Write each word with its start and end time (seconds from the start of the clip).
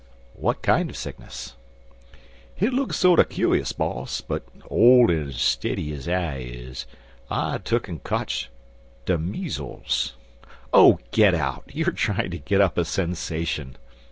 "What 0.33 0.63
kind 0.63 0.89
of 0.89 0.97
sickness?" 0.97 1.53
"Hit 2.55 2.73
look 2.73 2.91
sorter 2.91 3.23
cu'ous, 3.23 3.71
boss, 3.71 4.19
but 4.19 4.41
ole 4.67 5.11
an' 5.11 5.31
steddy 5.33 5.93
ez 5.95 6.07
I 6.07 6.37
is, 6.37 6.87
I 7.29 7.59
tuck'n 7.59 7.99
kotch 8.03 8.49
de 9.05 9.19
meezles." 9.19 10.13
"Oh, 10.73 10.97
get 11.11 11.35
out! 11.35 11.65
You 11.71 11.85
are 11.89 11.91
trying 11.91 12.31
to 12.31 12.39
get 12.39 12.61
up 12.61 12.79
a 12.79 12.83
sensation." 12.85 13.77